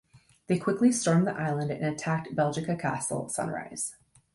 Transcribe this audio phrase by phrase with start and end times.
[0.47, 3.97] They quickly stormed the island and attacked Belgica Castle at sunrise.